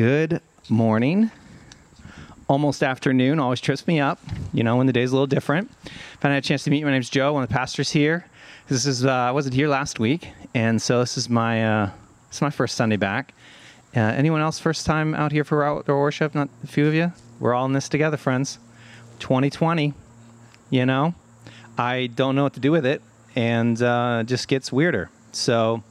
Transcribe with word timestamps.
Good 0.00 0.40
morning. 0.70 1.30
Almost 2.48 2.82
afternoon 2.82 3.38
always 3.38 3.60
trips 3.60 3.86
me 3.86 4.00
up, 4.00 4.18
you 4.50 4.64
know, 4.64 4.76
when 4.76 4.86
the 4.86 4.94
day's 4.94 5.10
a 5.10 5.14
little 5.14 5.26
different. 5.26 5.70
If 5.84 6.24
I 6.24 6.30
had 6.30 6.38
a 6.38 6.40
chance 6.40 6.64
to 6.64 6.70
meet 6.70 6.78
you, 6.78 6.86
my 6.86 6.92
name's 6.92 7.10
Joe, 7.10 7.34
one 7.34 7.42
of 7.42 7.50
the 7.50 7.54
pastors 7.54 7.90
here. 7.90 8.24
This 8.66 8.86
is, 8.86 9.04
uh, 9.04 9.10
I 9.10 9.30
wasn't 9.32 9.56
here 9.56 9.68
last 9.68 10.00
week, 10.00 10.30
and 10.54 10.80
so 10.80 11.00
this 11.00 11.18
is 11.18 11.28
my, 11.28 11.82
uh, 11.82 11.90
this 12.28 12.38
is 12.38 12.40
my 12.40 12.48
first 12.48 12.76
Sunday 12.76 12.96
back. 12.96 13.34
Uh, 13.94 14.00
anyone 14.00 14.40
else 14.40 14.58
first 14.58 14.86
time 14.86 15.14
out 15.14 15.32
here 15.32 15.44
for 15.44 15.64
outdoor 15.64 16.00
worship? 16.00 16.34
Not 16.34 16.48
a 16.64 16.66
few 16.66 16.86
of 16.86 16.94
you? 16.94 17.12
We're 17.38 17.52
all 17.52 17.66
in 17.66 17.74
this 17.74 17.90
together, 17.90 18.16
friends. 18.16 18.58
2020, 19.18 19.92
you 20.70 20.86
know? 20.86 21.14
I 21.76 22.06
don't 22.06 22.34
know 22.36 22.44
what 22.44 22.54
to 22.54 22.60
do 22.60 22.72
with 22.72 22.86
it, 22.86 23.02
and 23.36 23.82
uh, 23.82 24.22
just 24.24 24.48
gets 24.48 24.72
weirder. 24.72 25.10
So, 25.32 25.82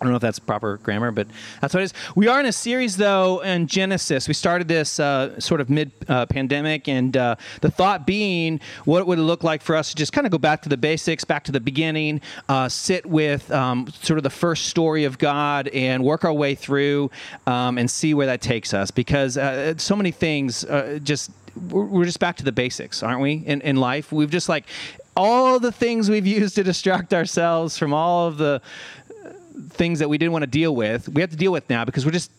I 0.00 0.04
don't 0.04 0.12
know 0.12 0.16
if 0.16 0.22
that's 0.22 0.38
proper 0.38 0.76
grammar, 0.76 1.10
but 1.10 1.26
that's 1.60 1.74
what 1.74 1.80
it 1.80 1.84
is. 1.84 1.94
We 2.14 2.28
are 2.28 2.38
in 2.38 2.46
a 2.46 2.52
series, 2.52 2.96
though, 2.96 3.40
in 3.40 3.66
Genesis. 3.66 4.28
We 4.28 4.34
started 4.34 4.68
this 4.68 5.00
uh, 5.00 5.40
sort 5.40 5.60
of 5.60 5.68
mid 5.68 5.90
uh, 6.08 6.26
pandemic, 6.26 6.88
and 6.88 7.16
uh, 7.16 7.34
the 7.62 7.70
thought 7.70 8.06
being 8.06 8.60
what 8.84 9.08
would 9.08 9.18
it 9.18 9.22
look 9.22 9.42
like 9.42 9.60
for 9.60 9.74
us 9.74 9.90
to 9.90 9.96
just 9.96 10.12
kind 10.12 10.24
of 10.24 10.30
go 10.30 10.38
back 10.38 10.62
to 10.62 10.68
the 10.68 10.76
basics, 10.76 11.24
back 11.24 11.42
to 11.44 11.52
the 11.52 11.60
beginning, 11.60 12.20
uh, 12.48 12.68
sit 12.68 13.04
with 13.06 13.50
um, 13.50 13.88
sort 14.02 14.18
of 14.18 14.22
the 14.22 14.30
first 14.30 14.66
story 14.66 15.02
of 15.02 15.18
God 15.18 15.66
and 15.68 16.04
work 16.04 16.24
our 16.24 16.32
way 16.32 16.54
through 16.54 17.10
um, 17.48 17.76
and 17.76 17.90
see 17.90 18.14
where 18.14 18.26
that 18.26 18.40
takes 18.40 18.72
us. 18.72 18.92
Because 18.92 19.36
uh, 19.36 19.76
so 19.78 19.96
many 19.96 20.12
things 20.12 20.64
uh, 20.64 21.00
just, 21.02 21.32
we're 21.70 22.04
just 22.04 22.20
back 22.20 22.36
to 22.36 22.44
the 22.44 22.52
basics, 22.52 23.02
aren't 23.02 23.20
we, 23.20 23.32
in, 23.32 23.62
in 23.62 23.76
life? 23.76 24.12
We've 24.12 24.30
just 24.30 24.48
like, 24.48 24.64
all 25.18 25.58
the 25.58 25.72
things 25.72 26.08
we've 26.08 26.26
used 26.38 26.54
to 26.54 26.62
distract 26.62 27.12
ourselves 27.12 27.76
from 27.76 27.92
all 27.92 28.28
of 28.28 28.38
the 28.38 28.62
things 29.70 29.98
that 29.98 30.08
we 30.08 30.18
didn't 30.18 30.32
want 30.32 30.42
to 30.42 30.50
deal 30.50 30.74
with, 30.74 31.08
we 31.08 31.20
have 31.20 31.30
to 31.30 31.36
deal 31.36 31.52
with 31.52 31.68
now 31.68 31.84
because 31.84 32.04
we're 32.04 32.12
just 32.12 32.30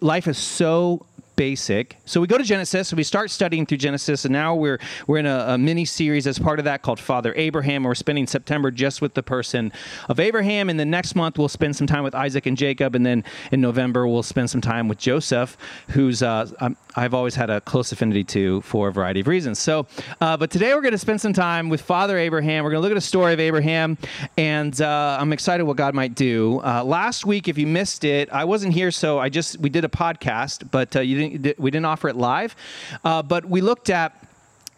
life 0.00 0.26
is 0.26 0.38
so 0.38 1.04
basic. 1.36 1.96
So 2.04 2.20
we 2.20 2.26
go 2.26 2.38
to 2.38 2.44
Genesis 2.44 2.92
we 2.96 3.02
start 3.02 3.30
studying 3.30 3.66
through 3.66 3.78
Genesis, 3.78 4.24
and 4.24 4.32
now 4.32 4.54
we're 4.54 4.78
we're 5.06 5.18
in 5.18 5.26
a, 5.26 5.44
a, 5.48 5.58
mini 5.58 5.84
series 5.84 6.26
as 6.26 6.38
part 6.38 6.58
of 6.58 6.64
that 6.64 6.82
called 6.82 6.98
Father 6.98 7.32
Abraham. 7.36 7.84
We're 7.84 7.94
spending 7.94 8.26
September 8.26 8.70
just 8.70 9.02
with 9.02 9.14
the 9.14 9.22
person 9.22 9.72
of 10.08 10.18
Abraham, 10.18 10.70
and 10.70 10.80
then 10.80 10.90
next 10.90 11.14
month 11.14 11.38
we'll 11.38 11.48
spend 11.48 11.76
some 11.76 11.86
time 11.86 12.02
with 12.02 12.14
Isaac 12.14 12.46
and 12.46 12.56
Jacob, 12.56 12.94
and 12.94 13.04
then 13.04 13.24
in 13.52 13.60
November 13.60 14.06
we'll 14.06 14.22
spend 14.22 14.50
some 14.50 14.60
time 14.60 14.88
with 14.88 14.98
Joseph, 14.98 15.56
who's 15.90 16.22
uh, 16.22 16.48
I've 16.96 17.12
always 17.14 17.34
had 17.34 17.50
a 17.50 17.60
close 17.60 17.92
affinity 17.92 18.24
to 18.24 18.62
for 18.62 18.88
a 18.88 18.92
variety 18.92 19.20
of 19.20 19.28
reasons. 19.28 19.58
So, 19.58 19.86
uh, 20.20 20.36
but 20.36 20.50
today 20.50 20.74
we're 20.74 20.80
going 20.80 20.92
to 20.92 20.98
spend 20.98 21.20
some 21.20 21.34
time 21.34 21.68
with 21.68 21.82
Father 21.82 22.16
Abraham. 22.16 22.64
We're 22.64 22.70
going 22.70 22.82
to 22.82 22.88
look 22.88 22.92
at 22.92 22.96
a 22.96 23.00
story 23.02 23.34
of 23.34 23.40
Abraham, 23.40 23.98
and 24.38 24.80
uh, 24.80 25.18
I'm 25.20 25.32
excited 25.32 25.64
what 25.64 25.76
God 25.76 25.94
might 25.94 26.14
do. 26.14 26.60
Uh, 26.64 26.82
last 26.82 27.26
week, 27.26 27.48
if 27.48 27.58
you 27.58 27.66
missed 27.66 28.04
it, 28.04 28.30
I 28.32 28.44
wasn't 28.44 28.72
here, 28.72 28.90
so 28.90 29.18
I 29.18 29.28
just 29.28 29.58
we 29.58 29.68
did 29.68 29.84
a 29.84 29.88
podcast, 29.88 30.70
but 30.70 30.96
uh, 30.96 31.00
you 31.00 31.18
didn't 31.18 31.25
we 31.58 31.70
didn't 31.70 31.86
offer 31.86 32.08
it 32.08 32.16
live, 32.16 32.56
uh, 33.04 33.22
but 33.22 33.44
we 33.44 33.60
looked 33.60 33.90
at 33.90 34.26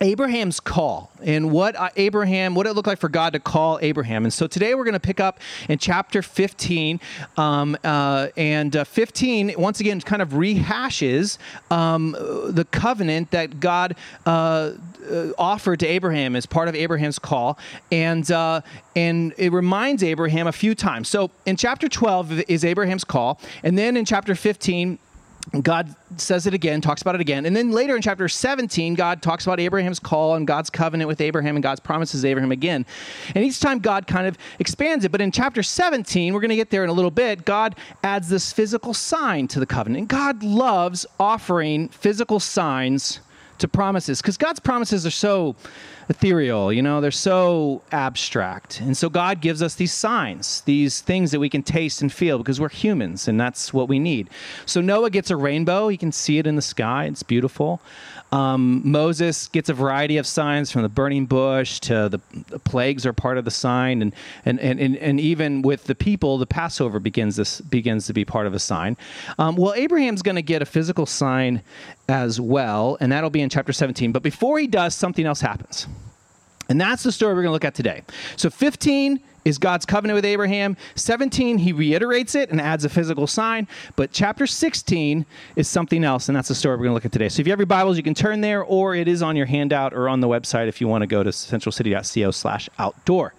Abraham's 0.01 0.61
call 0.61 1.11
and 1.23 1.51
what 1.51 1.75
uh, 1.75 1.89
Abraham, 1.97 2.55
what 2.55 2.67
it 2.67 2.75
looked 2.75 2.87
like 2.87 3.01
for 3.01 3.09
God 3.09 3.33
to 3.33 3.41
call 3.41 3.81
Abraham. 3.83 4.25
And 4.25 4.33
so 4.33 4.47
today 4.47 4.75
we're 4.75 4.85
going 4.85 4.95
to 4.95 5.01
pick 5.01 5.19
up 5.19 5.41
in 5.69 5.79
chapter 5.79 6.23
15. 6.23 7.01
Um, 7.37 7.77
uh, 7.83 8.29
and 8.37 8.77
uh, 8.77 8.85
15, 8.85 9.55
once 9.59 9.81
again, 9.81 10.01
kind 10.01 10.23
of 10.23 10.31
rehashes 10.31 11.39
um, 11.71 12.13
the 12.13 12.67
covenant 12.71 13.33
that 13.33 13.59
God 13.59 13.97
uh, 14.25 14.73
uh, 15.11 15.33
offered 15.37 15.81
to 15.81 15.87
Abraham 15.87 16.37
as 16.37 16.47
part 16.47 16.69
of 16.69 16.77
Abraham's 16.77 17.19
call. 17.19 17.59
And, 17.91 18.31
uh, 18.31 18.61
and 18.95 19.35
it 19.37 19.53
reminds 19.53 20.05
Abraham 20.05 20.47
a 20.47 20.53
few 20.53 20.77
times. 20.77 21.09
So 21.09 21.33
in 21.45 21.57
chapter 21.57 21.89
12 21.89 22.43
is 22.49 22.65
Abraham's 22.65 23.05
call. 23.05 23.41
And 23.65 23.77
then 23.77 23.97
in 23.97 24.05
chapter 24.05 24.37
15, 24.37 25.01
God 25.63 25.95
says 26.17 26.47
it 26.47 26.53
again, 26.53 26.81
talks 26.81 27.01
about 27.01 27.15
it 27.15 27.21
again. 27.21 27.47
And 27.47 27.57
then 27.57 27.73
later 27.73 27.97
in 27.97 28.03
chapter 28.03 28.29
17, 28.29 28.95
God 28.95 29.23
talks 29.23 29.47
about 29.47 29.61
Abraham's 29.61 29.99
call 29.99 30.35
and 30.35 30.47
God's 30.47 30.69
covenant 30.69 31.09
with 31.09 31.21
Abraham 31.21 31.57
and 31.57 31.63
God's 31.63 31.81
promises 31.81 32.21
to 32.23 32.29
Abraham 32.29 32.53
again. 32.53 32.85
And 33.35 33.45
each 33.45 33.59
time 33.59 33.79
God 33.79 34.07
kind 34.07 34.27
of 34.27 34.37
expands 34.59 35.05
it. 35.05 35.13
But 35.13 35.23
in 35.23 35.33
chapter 35.33 35.63
17, 35.63 36.35
we're 36.35 36.41
going 36.41 36.51
to 36.51 36.57
get 36.57 36.71
there 36.71 36.85
in 36.85 36.91
a 36.91 36.93
little 36.93 37.11
bit, 37.11 37.47
God 37.47 37.77
adds 38.03 38.29
this 38.29 38.53
physical 38.53 38.93
sign 38.93 39.49
to 39.49 39.61
the 39.61 39.67
covenant. 39.67 40.01
And 40.01 40.09
God 40.09 40.43
loves 40.43 41.07
offering 41.19 41.89
physical 41.89 42.41
signs 42.41 43.21
to 43.59 43.69
promises 43.69 44.21
because 44.21 44.37
God's 44.37 44.61
promises 44.61 45.07
are 45.07 45.11
so 45.11 45.57
ethereal, 46.09 46.73
you 46.73 46.81
know, 46.81 47.01
they're 47.01 47.11
so 47.11 47.83
abstract. 47.93 48.81
And 48.81 48.97
so 48.97 49.11
God 49.11 49.41
gives 49.41 49.63
us 49.63 49.75
these 49.75 49.93
signs, 49.93 50.63
these 50.63 51.01
things 51.01 51.31
that 51.33 51.41
we 51.41 51.51
can 51.51 51.63
taste 51.63 52.01
and 52.01 52.13
feel 52.13 52.39
because 52.39 52.61
we're 52.61 52.71
humans 52.71 53.29
and 53.29 53.39
that's 53.39 53.75
what 53.75 53.89
we 53.89 53.99
need. 53.99 54.31
So 54.65 54.81
Noah 54.81 55.11
gets 55.11 55.31
a 55.31 55.37
rainbow, 55.37 55.89
he 55.89 55.97
can 55.97 56.13
see 56.13 56.39
it 56.39 56.47
in 56.47 56.57
the 56.57 56.63
sky, 56.63 57.05
it's 57.05 57.23
beautiful. 57.23 57.81
Um, 58.31 58.83
Moses 58.85 59.49
gets 59.49 59.71
a 59.71 59.75
variety 59.75 60.19
of 60.19 60.27
signs 60.27 60.71
from 60.71 60.83
the 60.83 60.89
burning 60.91 61.25
bush 61.25 61.81
to 61.81 62.11
the, 62.11 62.21
the, 62.51 62.59
plagues 62.59 63.07
are 63.07 63.15
part 63.15 63.39
of 63.39 63.47
the 63.47 63.51
sign, 63.51 64.03
and, 64.03 64.15
and, 64.45 64.61
and, 64.61 64.97
and, 64.97 65.19
even 65.19 65.63
with 65.63 65.85
the 65.85 65.95
people, 65.95 66.37
the 66.37 66.47
Passover 66.47 67.01
begins 67.01 67.37
this 67.37 67.63
begins 67.63 68.07
to 68.07 68.13
be 68.13 68.27
part 68.27 68.47
of 68.47 68.53
a 68.53 68.59
sign. 68.59 68.99
Um, 69.39 69.57
well, 69.57 69.73
Abraham's 69.73 70.21
going 70.21 70.37
to 70.37 70.43
get 70.43 70.61
a 70.61 70.67
physical 70.67 71.07
sign 71.07 71.63
as 72.07 72.39
well, 72.39 72.99
and 73.01 73.11
that'll 73.13 73.31
be 73.31 73.41
in 73.41 73.48
chapter 73.49 73.73
17. 73.73 74.13
But 74.13 74.23
before 74.23 74.59
he 74.59 74.67
does, 74.67 74.95
something 74.95 75.27
else 75.27 75.41
happens. 75.41 75.87
And 76.69 76.81
that's 76.81 77.03
the 77.03 77.13
story 77.13 77.35
we're 77.35 77.43
going 77.43 77.51
to 77.51 77.53
look 77.53 77.65
at 77.65 77.75
today. 77.75 78.03
So 78.37 78.51
15 78.51 79.21
is 79.45 79.57
God's 79.57 79.87
covenant 79.87 80.17
with 80.17 80.27
Abraham. 80.27 80.77
17, 80.97 81.57
he 81.59 81.73
reiterates 81.73 82.35
it 82.35 82.51
and 82.51 82.61
adds 82.61 82.85
a 82.85 82.89
physical 82.89 83.27
sign. 83.27 83.67
But 83.97 84.13
chapter 84.13 84.47
16 84.47 85.25
is 85.57 85.67
something 85.67 86.05
else, 86.05 86.29
and 86.29 86.37
that's 86.37 86.49
the 86.49 86.55
story 86.55 86.77
we're 86.77 86.85
going 86.85 86.91
to 86.91 86.95
look 86.95 87.07
at 87.07 87.13
today. 87.13 87.31
So 87.31 87.41
if 87.41 87.47
you 87.47 87.53
have 87.53 87.59
your 87.59 87.67
Bibles, 87.67 87.97
you 87.97 88.03
can 88.03 88.15
turn 88.15 88.43
there, 88.43 88.63
or 88.63 88.95
it 88.95 89.09
is 89.09 89.23
on 89.23 89.35
your 89.35 89.47
handout 89.47 89.95
or 89.95 90.09
on 90.09 90.21
the 90.21 90.29
website 90.29 90.69
if 90.69 90.81
you 90.81 90.89
want 90.89 91.03
to 91.03 91.07
go 91.07 91.23
to 91.23 91.31
centralcity.co 91.31 92.31
slash 92.31 92.69
outdoor. 92.79 93.35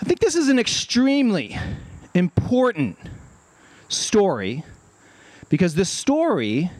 I 0.00 0.04
think 0.04 0.18
this 0.18 0.34
is 0.34 0.48
an 0.48 0.58
extremely 0.58 1.56
important 2.14 2.98
story 3.88 4.64
because 5.48 5.74
this 5.74 5.90
story, 5.90 6.70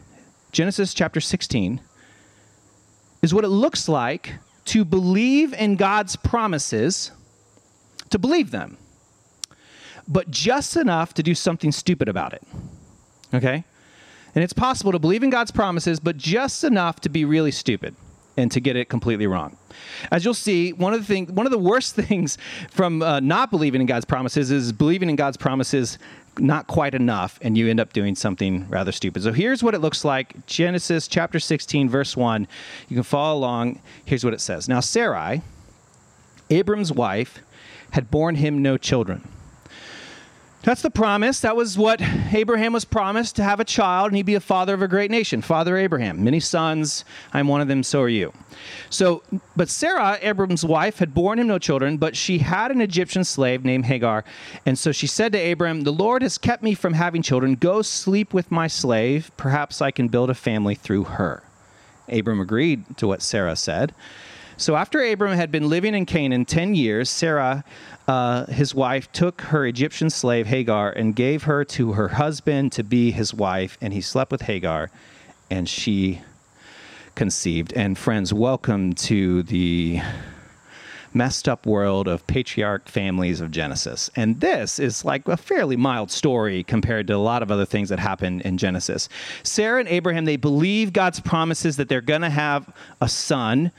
Genesis 0.51 0.93
chapter 0.93 1.21
16, 1.21 1.79
is 3.21 3.33
what 3.33 3.43
it 3.43 3.49
looks 3.49 3.87
like 3.87 4.33
to 4.65 4.85
believe 4.85 5.53
in 5.53 5.75
God's 5.75 6.15
promises, 6.15 7.11
to 8.09 8.19
believe 8.19 8.51
them, 8.51 8.77
but 10.07 10.29
just 10.29 10.75
enough 10.75 11.13
to 11.15 11.23
do 11.23 11.35
something 11.35 11.71
stupid 11.71 12.07
about 12.07 12.33
it. 12.33 12.43
Okay? 13.33 13.63
And 14.33 14.43
it's 14.43 14.53
possible 14.53 14.91
to 14.91 14.99
believe 14.99 15.23
in 15.23 15.29
God's 15.29 15.51
promises, 15.51 15.99
but 15.99 16.17
just 16.17 16.63
enough 16.63 16.99
to 17.01 17.09
be 17.09 17.25
really 17.25 17.51
stupid 17.51 17.95
and 18.37 18.51
to 18.51 18.59
get 18.59 18.75
it 18.75 18.89
completely 18.89 19.27
wrong. 19.27 19.57
As 20.11 20.23
you'll 20.23 20.33
see, 20.33 20.73
one 20.73 20.93
of 20.93 21.01
the 21.01 21.05
things, 21.05 21.31
one 21.31 21.45
of 21.45 21.51
the 21.51 21.57
worst 21.57 21.95
things 22.07 22.37
from 22.69 23.01
uh, 23.01 23.19
not 23.19 23.51
believing 23.51 23.81
in 23.81 23.87
God's 23.87 24.05
promises 24.05 24.51
is 24.51 24.71
believing 24.71 25.09
in 25.09 25.15
God's 25.15 25.37
promises 25.37 25.97
not 26.41 26.67
quite 26.67 26.95
enough 26.95 27.39
and 27.41 27.57
you 27.57 27.69
end 27.69 27.79
up 27.79 27.93
doing 27.93 28.15
something 28.15 28.67
rather 28.69 28.91
stupid. 28.91 29.23
So 29.23 29.31
here's 29.31 29.63
what 29.63 29.75
it 29.75 29.79
looks 29.79 30.03
like 30.03 30.45
Genesis 30.47 31.07
chapter 31.07 31.39
16, 31.39 31.89
verse 31.89 32.17
1. 32.17 32.47
You 32.89 32.95
can 32.95 33.03
follow 33.03 33.37
along. 33.37 33.81
Here's 34.03 34.25
what 34.25 34.33
it 34.33 34.41
says 34.41 34.67
Now, 34.67 34.79
Sarai, 34.79 35.41
Abram's 36.49 36.91
wife, 36.91 37.39
had 37.91 38.09
borne 38.09 38.35
him 38.35 38.61
no 38.61 38.77
children. 38.77 39.27
That's 40.63 40.83
the 40.83 40.91
promise. 40.91 41.39
That 41.39 41.55
was 41.55 41.75
what 41.75 42.01
Abraham 42.31 42.73
was 42.73 42.85
promised 42.85 43.35
to 43.37 43.43
have 43.43 43.59
a 43.59 43.65
child 43.65 44.07
and 44.07 44.17
he'd 44.17 44.27
be 44.27 44.35
a 44.35 44.39
father 44.39 44.75
of 44.75 44.83
a 44.83 44.87
great 44.87 45.09
nation. 45.09 45.41
Father 45.41 45.75
Abraham, 45.75 46.23
many 46.23 46.39
sons. 46.39 47.03
I'm 47.33 47.47
one 47.47 47.61
of 47.61 47.67
them, 47.67 47.81
so 47.81 48.01
are 48.01 48.09
you. 48.09 48.31
So, 48.91 49.23
but 49.55 49.69
Sarah, 49.69 50.19
Abram's 50.21 50.63
wife, 50.63 50.99
had 50.99 51.15
borne 51.15 51.39
him 51.39 51.47
no 51.47 51.57
children, 51.57 51.97
but 51.97 52.15
she 52.15 52.37
had 52.37 52.69
an 52.69 52.79
Egyptian 52.79 53.23
slave 53.23 53.65
named 53.65 53.85
Hagar. 53.85 54.23
And 54.63 54.77
so 54.77 54.91
she 54.91 55.07
said 55.07 55.31
to 55.33 55.51
Abram, 55.51 55.81
The 55.81 55.91
Lord 55.91 56.21
has 56.21 56.37
kept 56.37 56.61
me 56.61 56.75
from 56.75 56.93
having 56.93 57.23
children. 57.23 57.55
Go 57.55 57.81
sleep 57.81 58.31
with 58.31 58.51
my 58.51 58.67
slave. 58.67 59.31
Perhaps 59.37 59.81
I 59.81 59.89
can 59.89 60.09
build 60.09 60.29
a 60.29 60.35
family 60.35 60.75
through 60.75 61.05
her. 61.05 61.41
Abram 62.07 62.39
agreed 62.39 62.97
to 62.97 63.07
what 63.07 63.23
Sarah 63.23 63.55
said. 63.55 63.95
So 64.57 64.75
after 64.75 65.03
Abram 65.03 65.35
had 65.35 65.51
been 65.51 65.69
living 65.69 65.95
in 65.95 66.05
Canaan 66.05 66.45
10 66.45 66.75
years, 66.75 67.09
Sarah 67.09 67.63
uh, 68.07 68.45
his 68.47 68.73
wife 68.73 69.11
took 69.11 69.41
her 69.41 69.65
Egyptian 69.65 70.09
slave 70.09 70.47
Hagar 70.47 70.91
and 70.91 71.15
gave 71.15 71.43
her 71.43 71.63
to 71.65 71.93
her 71.93 72.09
husband 72.09 72.71
to 72.73 72.83
be 72.83 73.11
his 73.11 73.33
wife, 73.33 73.77
and 73.81 73.93
he 73.93 74.01
slept 74.01 74.31
with 74.31 74.43
Hagar, 74.43 74.89
and 75.49 75.67
she 75.67 76.21
conceived. 77.15 77.73
And 77.73 77.97
friends, 77.97 78.33
welcome 78.33 78.93
to 78.93 79.43
the 79.43 80.01
messed 81.13 81.49
up 81.49 81.65
world 81.65 82.07
of 82.07 82.25
patriarch 82.27 82.87
families 82.87 83.41
of 83.41 83.51
Genesis. 83.51 84.09
And 84.15 84.39
this 84.39 84.79
is 84.79 85.03
like 85.03 85.27
a 85.27 85.37
fairly 85.37 85.75
mild 85.75 86.09
story 86.09 86.63
compared 86.63 87.07
to 87.07 87.15
a 87.15 87.17
lot 87.17 87.43
of 87.43 87.51
other 87.51 87.65
things 87.65 87.89
that 87.89 87.99
happen 87.99 88.41
in 88.41 88.57
Genesis. 88.57 89.09
Sarah 89.43 89.79
and 89.79 89.89
Abraham, 89.89 90.25
they 90.25 90.37
believe 90.37 90.93
God's 90.93 91.19
promises 91.19 91.77
that 91.77 91.89
they're 91.89 92.01
going 92.01 92.21
to 92.21 92.29
have 92.29 92.73
a 93.01 93.09
son 93.09 93.71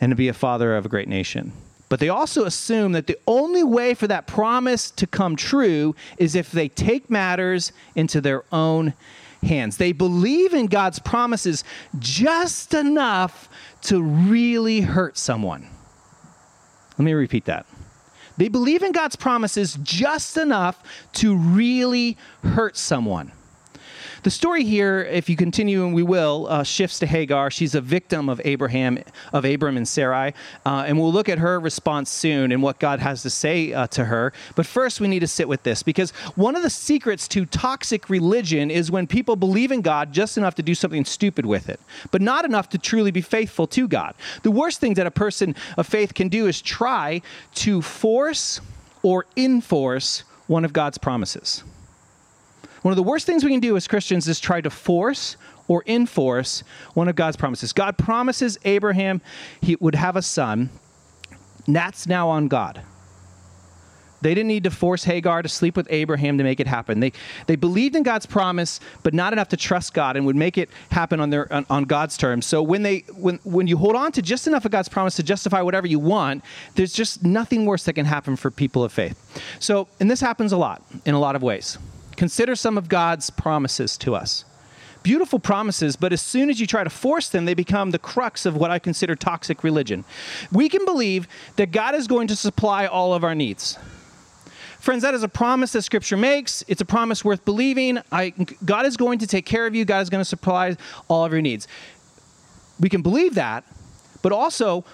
and 0.00 0.10
to 0.10 0.16
be 0.16 0.28
a 0.28 0.34
father 0.34 0.76
of 0.76 0.86
a 0.86 0.88
great 0.88 1.08
nation. 1.08 1.52
But 1.88 2.00
they 2.00 2.08
also 2.08 2.44
assume 2.44 2.92
that 2.92 3.06
the 3.06 3.18
only 3.26 3.62
way 3.62 3.94
for 3.94 4.06
that 4.08 4.26
promise 4.26 4.90
to 4.92 5.06
come 5.06 5.36
true 5.36 5.94
is 6.18 6.34
if 6.34 6.50
they 6.50 6.68
take 6.68 7.08
matters 7.08 7.72
into 7.94 8.20
their 8.20 8.44
own 8.52 8.94
hands. 9.42 9.76
They 9.76 9.92
believe 9.92 10.52
in 10.52 10.66
God's 10.66 10.98
promises 10.98 11.62
just 11.98 12.74
enough 12.74 13.48
to 13.82 14.02
really 14.02 14.80
hurt 14.80 15.16
someone. 15.16 15.68
Let 16.98 17.04
me 17.04 17.12
repeat 17.12 17.44
that. 17.44 17.66
They 18.36 18.48
believe 18.48 18.82
in 18.82 18.92
God's 18.92 19.16
promises 19.16 19.78
just 19.82 20.36
enough 20.36 20.82
to 21.14 21.36
really 21.36 22.18
hurt 22.42 22.76
someone. 22.76 23.32
The 24.26 24.30
story 24.32 24.64
here, 24.64 25.04
if 25.04 25.28
you 25.28 25.36
continue, 25.36 25.84
and 25.84 25.94
we 25.94 26.02
will, 26.02 26.48
uh, 26.50 26.64
shifts 26.64 26.98
to 26.98 27.06
Hagar. 27.06 27.48
She's 27.48 27.76
a 27.76 27.80
victim 27.80 28.28
of 28.28 28.40
Abraham, 28.44 28.98
of 29.32 29.44
Abram 29.44 29.76
and 29.76 29.86
Sarai, 29.86 30.34
uh, 30.64 30.82
and 30.84 30.98
we'll 30.98 31.12
look 31.12 31.28
at 31.28 31.38
her 31.38 31.60
response 31.60 32.10
soon 32.10 32.50
and 32.50 32.60
what 32.60 32.80
God 32.80 32.98
has 32.98 33.22
to 33.22 33.30
say 33.30 33.72
uh, 33.72 33.86
to 33.86 34.06
her. 34.06 34.32
But 34.56 34.66
first, 34.66 35.00
we 35.00 35.06
need 35.06 35.20
to 35.20 35.28
sit 35.28 35.46
with 35.46 35.62
this 35.62 35.84
because 35.84 36.10
one 36.34 36.56
of 36.56 36.64
the 36.64 36.70
secrets 36.70 37.28
to 37.28 37.46
toxic 37.46 38.10
religion 38.10 38.68
is 38.68 38.90
when 38.90 39.06
people 39.06 39.36
believe 39.36 39.70
in 39.70 39.80
God 39.80 40.12
just 40.12 40.36
enough 40.36 40.56
to 40.56 40.62
do 40.64 40.74
something 40.74 41.04
stupid 41.04 41.46
with 41.46 41.68
it, 41.68 41.78
but 42.10 42.20
not 42.20 42.44
enough 42.44 42.68
to 42.70 42.78
truly 42.78 43.12
be 43.12 43.20
faithful 43.20 43.68
to 43.68 43.86
God. 43.86 44.16
The 44.42 44.50
worst 44.50 44.80
thing 44.80 44.94
that 44.94 45.06
a 45.06 45.12
person 45.12 45.54
of 45.76 45.86
faith 45.86 46.14
can 46.14 46.28
do 46.30 46.48
is 46.48 46.60
try 46.60 47.22
to 47.54 47.80
force 47.80 48.60
or 49.04 49.26
enforce 49.36 50.24
one 50.48 50.64
of 50.64 50.72
God's 50.72 50.98
promises. 50.98 51.62
One 52.86 52.92
of 52.92 52.96
the 52.96 53.02
worst 53.02 53.26
things 53.26 53.42
we 53.42 53.50
can 53.50 53.58
do 53.58 53.76
as 53.76 53.88
Christians 53.88 54.28
is 54.28 54.38
try 54.38 54.60
to 54.60 54.70
force 54.70 55.36
or 55.66 55.82
enforce 55.88 56.62
one 56.94 57.08
of 57.08 57.16
God's 57.16 57.36
promises. 57.36 57.72
God 57.72 57.98
promises 57.98 58.58
Abraham 58.64 59.20
he 59.60 59.74
would 59.80 59.96
have 59.96 60.14
a 60.14 60.22
son. 60.22 60.70
That's 61.66 62.06
now 62.06 62.28
on 62.28 62.46
God. 62.46 62.82
They 64.20 64.34
didn't 64.36 64.46
need 64.46 64.62
to 64.62 64.70
force 64.70 65.02
Hagar 65.02 65.42
to 65.42 65.48
sleep 65.48 65.76
with 65.76 65.88
Abraham 65.90 66.38
to 66.38 66.44
make 66.44 66.60
it 66.60 66.68
happen. 66.68 67.00
They, 67.00 67.10
they 67.48 67.56
believed 67.56 67.96
in 67.96 68.04
God's 68.04 68.24
promise, 68.24 68.78
but 69.02 69.12
not 69.12 69.32
enough 69.32 69.48
to 69.48 69.56
trust 69.56 69.92
God 69.92 70.16
and 70.16 70.24
would 70.24 70.36
make 70.36 70.56
it 70.56 70.70
happen 70.92 71.18
on, 71.18 71.30
their, 71.30 71.52
on, 71.52 71.66
on 71.68 71.84
God's 71.86 72.16
terms. 72.16 72.46
So 72.46 72.62
when, 72.62 72.84
they, 72.84 72.98
when, 73.16 73.40
when 73.42 73.66
you 73.66 73.78
hold 73.78 73.96
on 73.96 74.12
to 74.12 74.22
just 74.22 74.46
enough 74.46 74.64
of 74.64 74.70
God's 74.70 74.88
promise 74.88 75.16
to 75.16 75.24
justify 75.24 75.60
whatever 75.60 75.88
you 75.88 75.98
want, 75.98 76.44
there's 76.76 76.92
just 76.92 77.24
nothing 77.24 77.66
worse 77.66 77.82
that 77.82 77.94
can 77.94 78.06
happen 78.06 78.36
for 78.36 78.52
people 78.52 78.84
of 78.84 78.92
faith. 78.92 79.18
So, 79.58 79.88
and 79.98 80.08
this 80.08 80.20
happens 80.20 80.52
a 80.52 80.56
lot 80.56 80.84
in 81.04 81.16
a 81.16 81.18
lot 81.18 81.34
of 81.34 81.42
ways. 81.42 81.78
Consider 82.16 82.56
some 82.56 82.78
of 82.78 82.88
God's 82.88 83.30
promises 83.30 83.96
to 83.98 84.14
us. 84.14 84.44
Beautiful 85.02 85.38
promises, 85.38 85.94
but 85.94 86.12
as 86.12 86.20
soon 86.20 86.50
as 86.50 86.60
you 86.60 86.66
try 86.66 86.82
to 86.82 86.90
force 86.90 87.28
them, 87.28 87.44
they 87.44 87.54
become 87.54 87.92
the 87.92 87.98
crux 87.98 88.44
of 88.44 88.56
what 88.56 88.72
I 88.72 88.80
consider 88.80 89.14
toxic 89.14 89.62
religion. 89.62 90.04
We 90.50 90.68
can 90.68 90.84
believe 90.84 91.28
that 91.56 91.70
God 91.70 91.94
is 91.94 92.08
going 92.08 92.26
to 92.26 92.36
supply 92.36 92.86
all 92.86 93.14
of 93.14 93.22
our 93.22 93.34
needs. 93.34 93.78
Friends, 94.80 95.02
that 95.02 95.14
is 95.14 95.22
a 95.22 95.28
promise 95.28 95.72
that 95.72 95.82
Scripture 95.82 96.16
makes. 96.16 96.64
It's 96.66 96.80
a 96.80 96.84
promise 96.84 97.24
worth 97.24 97.44
believing. 97.44 97.98
I, 98.10 98.30
God 98.64 98.84
is 98.84 98.96
going 98.96 99.20
to 99.20 99.26
take 99.26 99.46
care 99.46 99.66
of 99.66 99.74
you, 99.74 99.84
God 99.84 100.00
is 100.00 100.10
going 100.10 100.22
to 100.22 100.28
supply 100.28 100.76
all 101.06 101.24
of 101.24 101.32
your 101.32 101.42
needs. 101.42 101.68
We 102.80 102.88
can 102.88 103.02
believe 103.02 103.34
that, 103.36 103.64
but 104.22 104.32
also 104.32 104.84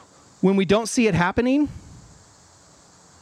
when 0.41 0.57
we 0.57 0.65
don't 0.65 0.89
see 0.89 1.07
it 1.07 1.15
happening, 1.15 1.69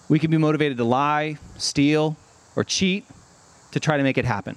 we 0.08 0.18
can 0.18 0.30
be 0.30 0.38
motivated 0.38 0.76
to 0.78 0.84
lie, 0.84 1.38
steal, 1.56 2.16
or 2.56 2.64
cheat 2.64 3.04
to 3.72 3.80
try 3.80 3.96
to 3.96 4.02
make 4.02 4.18
it 4.18 4.24
happen. 4.24 4.56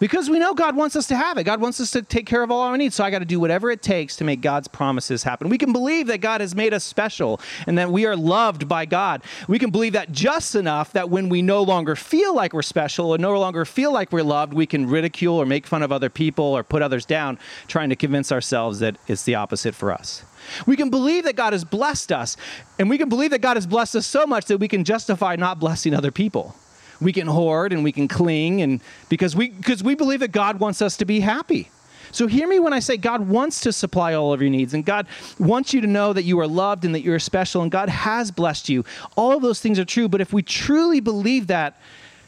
Because 0.00 0.30
we 0.30 0.38
know 0.38 0.54
God 0.54 0.76
wants 0.76 0.96
us 0.96 1.06
to 1.08 1.16
have 1.16 1.36
it. 1.36 1.44
God 1.44 1.60
wants 1.60 1.78
us 1.78 1.90
to 1.90 2.00
take 2.00 2.24
care 2.24 2.42
of 2.42 2.50
all 2.50 2.62
our 2.62 2.76
needs. 2.78 2.94
So 2.94 3.04
I 3.04 3.10
got 3.10 3.18
to 3.18 3.26
do 3.26 3.38
whatever 3.38 3.70
it 3.70 3.82
takes 3.82 4.16
to 4.16 4.24
make 4.24 4.40
God's 4.40 4.66
promises 4.66 5.24
happen. 5.24 5.50
We 5.50 5.58
can 5.58 5.74
believe 5.74 6.06
that 6.06 6.22
God 6.22 6.40
has 6.40 6.54
made 6.54 6.72
us 6.72 6.84
special 6.84 7.38
and 7.66 7.76
that 7.76 7.90
we 7.90 8.06
are 8.06 8.16
loved 8.16 8.66
by 8.66 8.86
God. 8.86 9.22
We 9.46 9.58
can 9.58 9.70
believe 9.70 9.92
that 9.92 10.10
just 10.10 10.54
enough 10.54 10.94
that 10.94 11.10
when 11.10 11.28
we 11.28 11.42
no 11.42 11.62
longer 11.62 11.94
feel 11.96 12.34
like 12.34 12.54
we're 12.54 12.62
special 12.62 13.10
or 13.10 13.18
no 13.18 13.38
longer 13.38 13.66
feel 13.66 13.92
like 13.92 14.10
we're 14.10 14.22
loved, 14.22 14.54
we 14.54 14.64
can 14.64 14.86
ridicule 14.86 15.36
or 15.36 15.44
make 15.44 15.66
fun 15.66 15.82
of 15.82 15.92
other 15.92 16.08
people 16.08 16.46
or 16.46 16.64
put 16.64 16.80
others 16.80 17.04
down, 17.04 17.38
trying 17.68 17.90
to 17.90 17.96
convince 17.96 18.32
ourselves 18.32 18.78
that 18.78 18.96
it's 19.06 19.24
the 19.24 19.34
opposite 19.34 19.74
for 19.74 19.92
us. 19.92 20.24
We 20.66 20.76
can 20.76 20.88
believe 20.88 21.24
that 21.24 21.36
God 21.36 21.52
has 21.52 21.64
blessed 21.64 22.10
us, 22.10 22.38
and 22.78 22.88
we 22.88 22.96
can 22.96 23.10
believe 23.10 23.32
that 23.32 23.42
God 23.42 23.58
has 23.58 23.66
blessed 23.66 23.96
us 23.96 24.06
so 24.06 24.26
much 24.26 24.46
that 24.46 24.56
we 24.56 24.66
can 24.66 24.82
justify 24.82 25.36
not 25.36 25.60
blessing 25.60 25.92
other 25.92 26.10
people 26.10 26.56
we 27.00 27.12
can 27.12 27.26
hoard 27.26 27.72
and 27.72 27.82
we 27.82 27.92
can 27.92 28.08
cling 28.08 28.62
and 28.62 28.80
because 29.08 29.34
we 29.34 29.50
because 29.50 29.82
we 29.82 29.94
believe 29.94 30.20
that 30.20 30.32
God 30.32 30.60
wants 30.60 30.82
us 30.82 30.96
to 30.98 31.04
be 31.04 31.20
happy. 31.20 31.70
So 32.12 32.26
hear 32.26 32.48
me 32.48 32.58
when 32.58 32.72
I 32.72 32.80
say 32.80 32.96
God 32.96 33.28
wants 33.28 33.60
to 33.60 33.72
supply 33.72 34.14
all 34.14 34.32
of 34.32 34.40
your 34.40 34.50
needs 34.50 34.74
and 34.74 34.84
God 34.84 35.06
wants 35.38 35.72
you 35.72 35.80
to 35.80 35.86
know 35.86 36.12
that 36.12 36.24
you 36.24 36.40
are 36.40 36.46
loved 36.46 36.84
and 36.84 36.94
that 36.94 37.02
you're 37.02 37.18
special 37.20 37.62
and 37.62 37.70
God 37.70 37.88
has 37.88 38.30
blessed 38.30 38.68
you. 38.68 38.84
All 39.16 39.36
of 39.36 39.42
those 39.42 39.60
things 39.60 39.78
are 39.78 39.84
true, 39.84 40.08
but 40.08 40.20
if 40.20 40.32
we 40.32 40.42
truly 40.42 40.98
believe 41.00 41.46
that, 41.46 41.80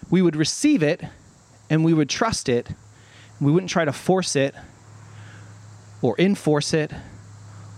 we 0.08 0.22
would 0.22 0.36
receive 0.36 0.82
it 0.82 1.02
and 1.68 1.84
we 1.84 1.94
would 1.94 2.08
trust 2.08 2.48
it. 2.48 2.68
We 3.40 3.50
wouldn't 3.50 3.70
try 3.70 3.84
to 3.84 3.92
force 3.92 4.36
it 4.36 4.54
or 6.00 6.14
enforce 6.18 6.74
it 6.74 6.92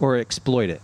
or 0.01 0.17
exploit 0.17 0.69
it. 0.69 0.83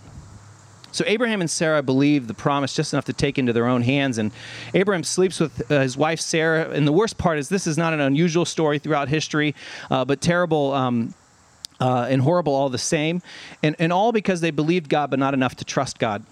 So 0.93 1.05
Abraham 1.07 1.41
and 1.41 1.51
Sarah 1.51 1.83
believe 1.83 2.27
the 2.27 2.35
promise 2.35 2.75
just 2.75 2.93
enough 2.93 3.05
to 3.07 3.13
take 3.13 3.39
into 3.39 3.53
their 3.53 3.67
own 3.67 3.83
hands. 3.83 4.19
And 4.19 4.33
Abraham 4.75 5.05
sleeps 5.05 5.41
with 5.41 5.71
uh, 5.71 5.81
his 5.81 5.97
wife 5.97 6.21
Sarah. 6.21 6.71
And 6.71 6.87
the 6.87 6.93
worst 6.93 7.19
part 7.19 7.39
is 7.39 7.49
this 7.49 7.67
is 7.67 7.79
not 7.79 7.93
an 7.93 8.01
unusual 8.01 8.45
story 8.45 8.79
throughout 8.79 9.09
history, 9.09 9.55
uh, 9.91 10.05
but 10.05 10.21
terrible. 10.21 10.73
Um, 10.73 11.15
uh, 11.83 12.07
and 12.11 12.21
horrible 12.21 12.55
all 12.55 12.69
the 12.69 12.77
same, 12.77 13.23
and, 13.63 13.75
and 13.79 13.91
all 13.91 14.13
because 14.13 14.43
they 14.43 14.51
believed 14.51 14.91
God, 14.91 15.09
but 15.09 15.19
not 15.19 15.33
enough 15.33 15.57
to 15.57 15.65
trust 15.65 15.99
God 15.99 16.23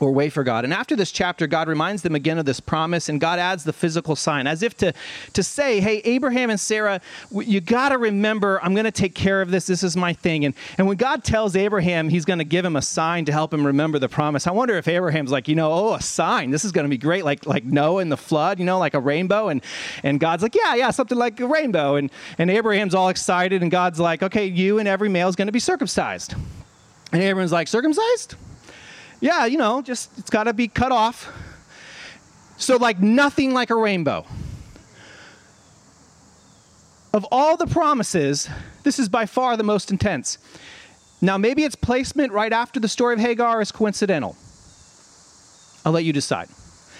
or 0.00 0.12
wait 0.12 0.32
for 0.32 0.44
God. 0.44 0.64
And 0.64 0.72
after 0.72 0.94
this 0.94 1.10
chapter, 1.10 1.46
God 1.46 1.68
reminds 1.68 2.02
them 2.02 2.14
again 2.14 2.38
of 2.38 2.44
this 2.44 2.60
promise, 2.60 3.08
and 3.08 3.20
God 3.20 3.38
adds 3.38 3.64
the 3.64 3.72
physical 3.72 4.14
sign, 4.14 4.46
as 4.46 4.62
if 4.62 4.76
to, 4.78 4.92
to 5.32 5.42
say, 5.42 5.80
hey, 5.80 5.98
Abraham 6.04 6.50
and 6.50 6.60
Sarah, 6.60 7.00
you 7.32 7.60
got 7.60 7.88
to 7.88 7.98
remember, 7.98 8.60
I'm 8.62 8.74
going 8.74 8.84
to 8.84 8.92
take 8.92 9.14
care 9.14 9.42
of 9.42 9.50
this. 9.50 9.66
This 9.66 9.82
is 9.82 9.96
my 9.96 10.12
thing. 10.12 10.44
And, 10.44 10.54
and 10.76 10.86
when 10.86 10.96
God 10.96 11.24
tells 11.24 11.56
Abraham 11.56 12.08
he's 12.08 12.24
going 12.24 12.38
to 12.38 12.44
give 12.44 12.64
him 12.64 12.76
a 12.76 12.82
sign 12.82 13.24
to 13.24 13.32
help 13.32 13.52
him 13.52 13.66
remember 13.66 13.98
the 13.98 14.08
promise, 14.08 14.46
I 14.46 14.52
wonder 14.52 14.76
if 14.76 14.86
Abraham's 14.86 15.32
like, 15.32 15.48
you 15.48 15.54
know, 15.54 15.72
oh, 15.72 15.94
a 15.94 16.00
sign. 16.00 16.50
This 16.50 16.64
is 16.64 16.72
going 16.72 16.84
to 16.84 16.90
be 16.90 16.98
great, 16.98 17.24
like 17.24 17.46
like 17.46 17.64
Noah 17.64 18.02
in 18.02 18.08
the 18.08 18.16
flood, 18.16 18.58
you 18.58 18.64
know, 18.64 18.78
like 18.78 18.94
a 18.94 19.00
rainbow. 19.00 19.48
And, 19.48 19.62
and 20.02 20.20
God's 20.20 20.42
like, 20.42 20.54
yeah, 20.54 20.74
yeah, 20.74 20.90
something 20.90 21.18
like 21.18 21.40
a 21.40 21.46
rainbow. 21.46 21.96
And, 21.96 22.10
and 22.36 22.50
Abraham's 22.50 22.94
all 22.94 23.08
excited, 23.08 23.62
and 23.62 23.70
God's 23.70 23.98
like, 23.98 24.22
okay, 24.22 24.46
you 24.46 24.78
and 24.78 24.86
every 24.86 25.08
male 25.08 25.28
is 25.28 25.36
going 25.36 25.46
to 25.46 25.52
be 25.52 25.58
circumcised. 25.58 26.34
And 27.12 27.22
Abraham's 27.22 27.52
like, 27.52 27.68
circumcised? 27.68 28.36
Yeah, 29.20 29.46
you 29.46 29.58
know, 29.58 29.82
just 29.82 30.10
it's 30.18 30.30
got 30.30 30.44
to 30.44 30.52
be 30.52 30.68
cut 30.68 30.92
off. 30.92 31.32
So, 32.56 32.76
like, 32.76 33.00
nothing 33.00 33.52
like 33.52 33.70
a 33.70 33.74
rainbow. 33.74 34.26
Of 37.12 37.26
all 37.30 37.56
the 37.56 37.66
promises, 37.66 38.48
this 38.82 38.98
is 38.98 39.08
by 39.08 39.26
far 39.26 39.56
the 39.56 39.64
most 39.64 39.90
intense. 39.90 40.38
Now, 41.20 41.38
maybe 41.38 41.64
its 41.64 41.74
placement 41.74 42.32
right 42.32 42.52
after 42.52 42.78
the 42.78 42.88
story 42.88 43.14
of 43.14 43.20
Hagar 43.20 43.60
is 43.60 43.72
coincidental. 43.72 44.36
I'll 45.84 45.92
let 45.92 46.04
you 46.04 46.12
decide. 46.12 46.48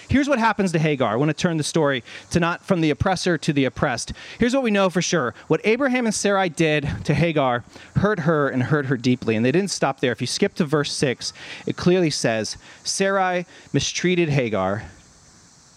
Here's 0.09 0.29
what 0.29 0.39
happens 0.39 0.73
to 0.73 0.79
Hagar. 0.79 1.13
I 1.13 1.17
want 1.17 1.29
to 1.29 1.35
turn 1.35 1.59
the 1.59 1.63
story 1.63 2.03
to 2.31 2.41
not 2.41 2.65
from 2.65 2.81
the 2.81 2.91
oppressor 2.91 3.37
to 3.39 3.53
the 3.53 3.67
oppressed. 3.67 4.13
Here's 4.39 4.55
what 4.55 4.63
we 4.63 4.71
know 4.71 4.89
for 4.89 5.03
sure. 5.03 5.35
What 5.49 5.61
Abraham 5.65 6.07
and 6.07 6.15
Sarai 6.15 6.49
did 6.49 6.89
to 7.05 7.15
Hagar 7.15 7.63
hurt 7.97 8.21
her 8.21 8.49
and 8.49 8.65
hurt 8.65 8.87
her 8.87 8.97
deeply. 8.97 9.37
And 9.37 9.45
they 9.45 9.53
didn't 9.53 9.71
stop 9.71 10.01
there. 10.01 10.13
If 10.13 10.21
you 10.21 10.27
skip 10.27 10.55
to 10.55 10.65
verse 10.65 10.93
6, 10.93 11.33
it 11.67 11.77
clearly 11.77 12.11
says 12.11 12.57
Sarai 12.85 13.45
mistreated 13.73 14.31
Hagar, 14.31 14.85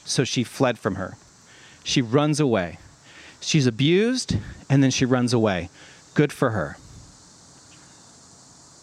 so 0.05 0.23
she 0.23 0.43
fled 0.43 0.79
from 0.79 0.95
her. 0.95 1.17
She 1.83 2.01
runs 2.01 2.39
away. 2.39 2.77
She's 3.41 3.67
abused, 3.67 4.37
and 4.69 4.83
then 4.83 4.91
she 4.91 5.03
runs 5.03 5.33
away. 5.33 5.69
Good 6.13 6.31
for 6.31 6.51
her. 6.51 6.77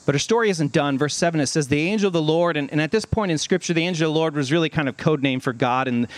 But 0.09 0.15
her 0.15 0.21
story 0.21 0.49
isn't 0.49 0.73
done. 0.73 0.97
Verse 0.97 1.15
7, 1.15 1.39
it 1.39 1.49
says, 1.49 1.69
The 1.69 1.87
angel 1.87 2.07
of 2.07 2.15
the 2.15 2.23
Lord, 2.23 2.57
and, 2.57 2.71
and, 2.73 2.81
at 2.81 2.91
this 2.91 3.05
point 3.05 3.31
in 3.31 3.37
Scripture, 3.37 3.75
the 3.75 3.85
angel 3.85 4.09
of 4.09 4.15
the 4.15 4.19
Lord 4.19 4.35
was 4.35 4.51
really 4.51 4.71
kind 4.71 4.89
of 4.89 4.97
code 4.97 5.23
name 5.23 5.39
for 5.39 5.53
God 5.53 5.87
and 5.87 6.09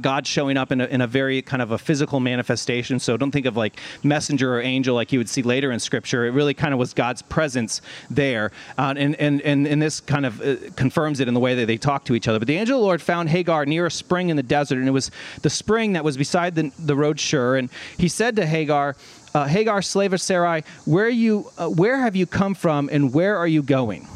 God 0.00 0.28
showing 0.28 0.56
up 0.56 0.70
in 0.70 0.80
a, 0.80 0.84
in 0.84 1.00
a 1.00 1.08
very 1.08 1.42
kind 1.42 1.60
of 1.60 1.72
a 1.72 1.78
physical 1.78 2.20
manifestation. 2.20 3.00
So 3.00 3.16
don't 3.16 3.32
think 3.32 3.46
of 3.46 3.56
like 3.56 3.80
messenger 4.04 4.54
or 4.54 4.60
angel 4.60 4.94
like 4.94 5.10
you 5.10 5.18
would 5.18 5.28
see 5.28 5.42
later 5.42 5.72
in 5.72 5.80
Scripture. 5.80 6.24
It 6.24 6.30
really 6.30 6.54
kind 6.54 6.72
of 6.72 6.78
was 6.78 6.94
God's 6.94 7.20
presence 7.20 7.82
there. 8.08 8.52
Uh, 8.78 8.94
and, 8.96 9.16
and, 9.16 9.40
and, 9.40 9.66
and 9.66 9.82
this 9.82 9.98
kind 9.98 10.24
of 10.24 10.40
uh, 10.40 10.54
confirms 10.76 11.18
it 11.18 11.26
in 11.26 11.34
the 11.34 11.40
way 11.40 11.56
that 11.56 11.66
they 11.66 11.78
talk 11.78 12.04
to 12.04 12.14
each 12.14 12.28
other. 12.28 12.38
But 12.38 12.46
the 12.46 12.58
angel 12.58 12.76
of 12.76 12.82
the 12.82 12.84
Lord 12.84 13.02
found 13.02 13.28
Hagar 13.28 13.66
near 13.66 13.86
a 13.86 13.90
spring 13.90 14.28
in 14.28 14.36
the 14.36 14.44
desert, 14.44 14.78
and 14.78 14.86
it 14.86 14.92
was 14.92 15.10
the 15.40 15.50
spring 15.50 15.94
that 15.94 16.04
was 16.04 16.16
beside 16.16 16.54
the, 16.54 16.70
the 16.78 16.94
road 16.94 17.18
Shur. 17.18 17.56
And 17.56 17.70
he 17.98 18.06
said 18.06 18.36
to 18.36 18.46
Hagar, 18.46 18.94
uh, 19.34 19.46
Hagar, 19.46 19.82
slave 19.82 20.12
of 20.12 20.20
Sarai, 20.20 20.62
where, 20.84 21.08
you, 21.08 21.50
uh, 21.58 21.68
where 21.68 21.98
have 21.98 22.16
you 22.16 22.26
come 22.26 22.54
from 22.54 22.88
and 22.92 23.12
where 23.14 23.36
are 23.36 23.46
you 23.46 23.62
going? 23.62 24.08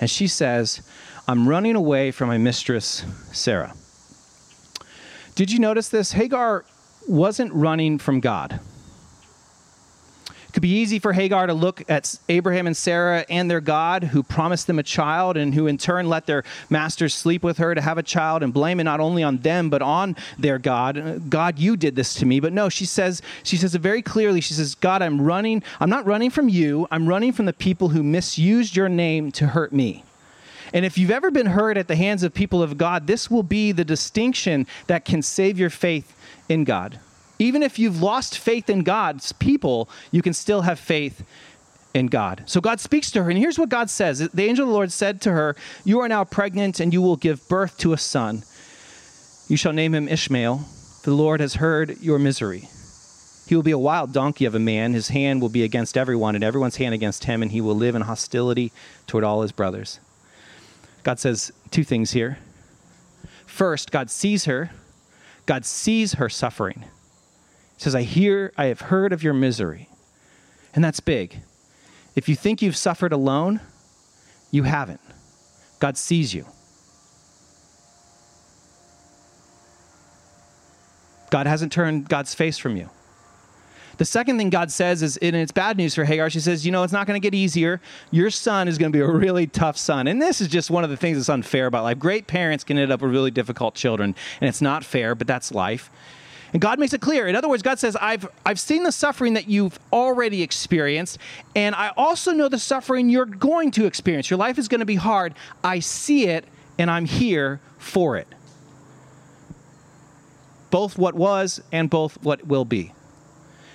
And 0.00 0.10
she 0.10 0.26
says, 0.26 0.82
I'm 1.28 1.48
running 1.48 1.74
away 1.74 2.10
from 2.10 2.28
my 2.28 2.38
mistress, 2.38 3.04
Sarah. 3.32 3.74
Did 5.34 5.50
you 5.50 5.58
notice 5.58 5.88
this? 5.88 6.12
Hagar 6.12 6.64
wasn't 7.08 7.52
running 7.52 7.98
from 7.98 8.20
God. 8.20 8.60
Could 10.56 10.62
be 10.62 10.80
easy 10.80 10.98
for 10.98 11.12
Hagar 11.12 11.48
to 11.48 11.52
look 11.52 11.82
at 11.86 12.18
Abraham 12.30 12.66
and 12.66 12.74
Sarah 12.74 13.26
and 13.28 13.50
their 13.50 13.60
God 13.60 14.04
who 14.04 14.22
promised 14.22 14.66
them 14.66 14.78
a 14.78 14.82
child 14.82 15.36
and 15.36 15.54
who 15.54 15.66
in 15.66 15.76
turn 15.76 16.08
let 16.08 16.24
their 16.24 16.44
masters 16.70 17.12
sleep 17.12 17.42
with 17.42 17.58
her 17.58 17.74
to 17.74 17.80
have 17.82 17.98
a 17.98 18.02
child 18.02 18.42
and 18.42 18.54
blame 18.54 18.80
it 18.80 18.84
not 18.84 18.98
only 18.98 19.22
on 19.22 19.36
them 19.36 19.68
but 19.68 19.82
on 19.82 20.16
their 20.38 20.58
God. 20.58 20.96
Uh, 20.96 21.18
God, 21.18 21.58
you 21.58 21.76
did 21.76 21.94
this 21.94 22.14
to 22.14 22.24
me. 22.24 22.40
But 22.40 22.54
no, 22.54 22.70
she 22.70 22.86
says 22.86 23.20
she 23.42 23.58
says 23.58 23.74
it 23.74 23.82
very 23.82 24.00
clearly. 24.00 24.40
She 24.40 24.54
says, 24.54 24.74
"God, 24.74 25.02
I'm 25.02 25.20
running. 25.20 25.62
I'm 25.78 25.90
not 25.90 26.06
running 26.06 26.30
from 26.30 26.48
you. 26.48 26.88
I'm 26.90 27.06
running 27.06 27.32
from 27.32 27.44
the 27.44 27.52
people 27.52 27.90
who 27.90 28.02
misused 28.02 28.74
your 28.76 28.88
name 28.88 29.32
to 29.32 29.48
hurt 29.48 29.74
me." 29.74 30.04
And 30.72 30.86
if 30.86 30.96
you've 30.96 31.10
ever 31.10 31.30
been 31.30 31.48
hurt 31.48 31.76
at 31.76 31.86
the 31.86 31.96
hands 31.96 32.22
of 32.22 32.32
people 32.32 32.62
of 32.62 32.78
God, 32.78 33.06
this 33.06 33.30
will 33.30 33.42
be 33.42 33.72
the 33.72 33.84
distinction 33.84 34.66
that 34.86 35.04
can 35.04 35.20
save 35.20 35.58
your 35.58 35.68
faith 35.68 36.16
in 36.48 36.64
God. 36.64 36.98
Even 37.38 37.62
if 37.62 37.78
you've 37.78 38.02
lost 38.02 38.38
faith 38.38 38.70
in 38.70 38.82
God's 38.82 39.32
people, 39.32 39.88
you 40.10 40.22
can 40.22 40.32
still 40.32 40.62
have 40.62 40.78
faith 40.78 41.24
in 41.94 42.06
God. 42.06 42.42
So 42.46 42.60
God 42.60 42.80
speaks 42.80 43.10
to 43.12 43.22
her, 43.22 43.30
and 43.30 43.38
here's 43.38 43.58
what 43.58 43.68
God 43.68 43.90
says 43.90 44.18
The 44.18 44.44
angel 44.44 44.64
of 44.64 44.68
the 44.68 44.74
Lord 44.74 44.92
said 44.92 45.20
to 45.22 45.32
her, 45.32 45.56
You 45.84 46.00
are 46.00 46.08
now 46.08 46.24
pregnant, 46.24 46.80
and 46.80 46.92
you 46.92 47.02
will 47.02 47.16
give 47.16 47.48
birth 47.48 47.78
to 47.78 47.92
a 47.92 47.98
son. 47.98 48.42
You 49.48 49.56
shall 49.56 49.72
name 49.72 49.94
him 49.94 50.08
Ishmael, 50.08 50.58
for 50.58 51.10
the 51.10 51.16
Lord 51.16 51.40
has 51.40 51.54
heard 51.54 52.00
your 52.00 52.18
misery. 52.18 52.68
He 53.46 53.54
will 53.54 53.62
be 53.62 53.70
a 53.70 53.78
wild 53.78 54.12
donkey 54.12 54.44
of 54.44 54.54
a 54.54 54.58
man. 54.58 54.92
His 54.92 55.08
hand 55.08 55.40
will 55.40 55.48
be 55.48 55.62
against 55.62 55.96
everyone, 55.96 56.34
and 56.34 56.42
everyone's 56.42 56.76
hand 56.76 56.94
against 56.94 57.24
him, 57.24 57.42
and 57.42 57.52
he 57.52 57.60
will 57.60 57.76
live 57.76 57.94
in 57.94 58.02
hostility 58.02 58.72
toward 59.06 59.24
all 59.24 59.42
his 59.42 59.52
brothers. 59.52 60.00
God 61.04 61.20
says 61.20 61.52
two 61.70 61.84
things 61.84 62.10
here. 62.10 62.38
First, 63.46 63.92
God 63.92 64.10
sees 64.10 64.46
her, 64.46 64.70
God 65.46 65.64
sees 65.64 66.14
her 66.14 66.28
suffering. 66.28 66.84
Says, 67.76 67.94
I 67.94 68.02
hear, 68.02 68.52
I 68.56 68.66
have 68.66 68.80
heard 68.82 69.12
of 69.12 69.22
your 69.22 69.34
misery. 69.34 69.88
And 70.74 70.82
that's 70.82 71.00
big. 71.00 71.40
If 72.14 72.28
you 72.28 72.34
think 72.34 72.62
you've 72.62 72.76
suffered 72.76 73.12
alone, 73.12 73.60
you 74.50 74.62
haven't. 74.62 75.00
God 75.78 75.98
sees 75.98 76.34
you. 76.34 76.46
God 81.30 81.46
hasn't 81.46 81.72
turned 81.72 82.08
God's 82.08 82.34
face 82.34 82.56
from 82.56 82.76
you. 82.76 82.88
The 83.98 84.04
second 84.04 84.36
thing 84.36 84.50
God 84.50 84.70
says 84.70 85.02
is, 85.02 85.16
and 85.18 85.34
it's 85.34 85.52
bad 85.52 85.76
news 85.76 85.94
for 85.94 86.04
Hagar, 86.04 86.28
she 86.28 86.40
says, 86.40 86.66
You 86.66 86.72
know, 86.72 86.82
it's 86.82 86.92
not 86.92 87.06
going 87.06 87.20
to 87.20 87.24
get 87.24 87.34
easier. 87.34 87.80
Your 88.10 88.30
son 88.30 88.68
is 88.68 88.76
going 88.76 88.92
to 88.92 88.96
be 88.96 89.02
a 89.02 89.10
really 89.10 89.46
tough 89.46 89.78
son. 89.78 90.06
And 90.06 90.20
this 90.20 90.40
is 90.40 90.48
just 90.48 90.70
one 90.70 90.84
of 90.84 90.90
the 90.90 90.96
things 90.96 91.16
that's 91.16 91.28
unfair 91.28 91.66
about 91.66 91.84
life. 91.84 91.98
Great 91.98 92.26
parents 92.26 92.62
can 92.62 92.78
end 92.78 92.92
up 92.92 93.00
with 93.00 93.10
really 93.10 93.30
difficult 93.30 93.74
children, 93.74 94.14
and 94.40 94.48
it's 94.48 94.60
not 94.60 94.84
fair, 94.84 95.14
but 95.14 95.26
that's 95.26 95.52
life. 95.52 95.90
And 96.52 96.62
God 96.62 96.78
makes 96.78 96.92
it 96.92 97.00
clear. 97.00 97.26
In 97.26 97.34
other 97.34 97.48
words, 97.48 97.62
God 97.62 97.78
says, 97.78 97.96
I've, 97.96 98.28
I've 98.44 98.60
seen 98.60 98.82
the 98.82 98.92
suffering 98.92 99.34
that 99.34 99.48
you've 99.48 99.78
already 99.92 100.42
experienced, 100.42 101.18
and 101.54 101.74
I 101.74 101.92
also 101.96 102.32
know 102.32 102.48
the 102.48 102.58
suffering 102.58 103.08
you're 103.08 103.24
going 103.24 103.70
to 103.72 103.86
experience. 103.86 104.30
Your 104.30 104.38
life 104.38 104.58
is 104.58 104.68
going 104.68 104.80
to 104.80 104.86
be 104.86 104.96
hard. 104.96 105.34
I 105.64 105.80
see 105.80 106.26
it, 106.26 106.44
and 106.78 106.90
I'm 106.90 107.04
here 107.04 107.60
for 107.78 108.16
it. 108.16 108.28
Both 110.70 110.98
what 110.98 111.14
was 111.14 111.60
and 111.72 111.90
both 111.90 112.22
what 112.22 112.46
will 112.46 112.64
be. 112.64 112.92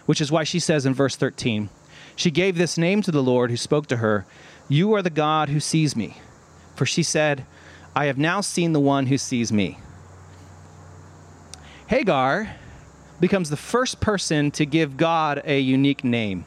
Which 0.05 0.21
is 0.21 0.31
why 0.31 0.43
she 0.43 0.59
says 0.59 0.85
in 0.85 0.93
verse 0.93 1.15
13, 1.15 1.69
She 2.15 2.31
gave 2.31 2.57
this 2.57 2.77
name 2.77 3.01
to 3.03 3.11
the 3.11 3.23
Lord 3.23 3.49
who 3.49 3.57
spoke 3.57 3.87
to 3.87 3.97
her, 3.97 4.25
You 4.67 4.93
are 4.93 5.01
the 5.01 5.09
God 5.09 5.49
who 5.49 5.59
sees 5.59 5.95
me. 5.95 6.17
For 6.75 6.85
she 6.85 7.03
said, 7.03 7.45
I 7.95 8.05
have 8.05 8.17
now 8.17 8.41
seen 8.41 8.73
the 8.73 8.79
one 8.79 9.07
who 9.07 9.17
sees 9.17 9.51
me. 9.51 9.77
Hagar 11.87 12.55
becomes 13.21 13.49
the 13.49 13.57
first 13.57 14.01
person 14.01 14.51
to 14.51 14.65
give 14.65 14.97
God 14.97 15.41
a 15.45 15.59
unique 15.59 16.03
name. 16.03 16.45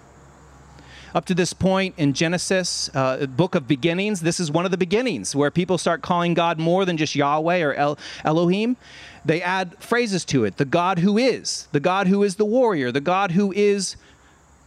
Up 1.14 1.24
to 1.26 1.34
this 1.34 1.52
point 1.52 1.94
in 1.96 2.12
Genesis, 2.12 2.90
uh, 2.92 3.26
book 3.26 3.54
of 3.54 3.68
beginnings, 3.68 4.20
this 4.20 4.40
is 4.40 4.50
one 4.50 4.64
of 4.64 4.72
the 4.72 4.76
beginnings 4.76 5.34
where 5.36 5.50
people 5.50 5.78
start 5.78 6.02
calling 6.02 6.34
God 6.34 6.58
more 6.58 6.84
than 6.84 6.96
just 6.96 7.14
Yahweh 7.14 7.62
or 7.62 7.72
El- 7.74 7.98
Elohim. 8.24 8.76
They 9.24 9.40
add 9.40 9.76
phrases 9.78 10.24
to 10.26 10.44
it 10.44 10.56
the 10.56 10.64
God 10.64 10.98
who 10.98 11.16
is, 11.16 11.68
the 11.70 11.78
God 11.78 12.08
who 12.08 12.24
is 12.24 12.34
the 12.34 12.44
warrior, 12.44 12.90
the 12.90 13.00
God 13.00 13.30
who 13.30 13.52
is 13.52 13.96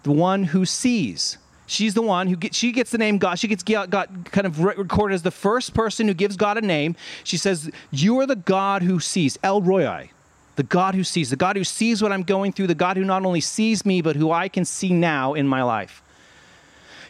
the 0.04 0.14
one 0.14 0.46
who 0.46 0.66
sees. 0.66 1.38
She's 1.66 1.94
the 1.94 2.02
one 2.02 2.28
who 2.28 2.38
gets, 2.38 2.58
she 2.58 2.72
gets 2.72 2.92
the 2.92 2.98
name 2.98 3.18
God. 3.18 3.38
She 3.38 3.50
gets 3.50 3.62
got, 3.62 3.90
got 3.90 4.32
kind 4.32 4.48
of 4.48 4.64
recorded 4.64 5.16
as 5.16 5.24
the 5.24 5.32
first 5.32 5.74
person 5.74 6.08
who 6.08 6.14
gives 6.14 6.38
God 6.38 6.58
a 6.58 6.62
name. 6.62 6.96
She 7.26 7.36
says, 7.36 7.70
You 7.92 8.18
are 8.22 8.26
the 8.26 8.38
God 8.38 8.84
who 8.84 9.02
sees, 9.02 9.38
El 9.44 9.62
Roi 9.62 10.12
the 10.58 10.64
God 10.64 10.96
who 10.96 11.04
sees, 11.04 11.30
the 11.30 11.36
God 11.36 11.56
who 11.56 11.64
sees 11.64 12.02
what 12.02 12.12
I'm 12.12 12.24
going 12.24 12.52
through, 12.52 12.68
the 12.68 12.76
God 12.76 12.98
who 12.98 13.06
not 13.06 13.24
only 13.24 13.42
sees 13.42 13.86
me, 13.86 14.02
but 14.02 14.16
who 14.16 14.32
I 14.32 14.50
can 14.50 14.66
see 14.66 14.92
now 14.92 15.36
in 15.36 15.48
my 15.48 15.62
life. 15.62 16.04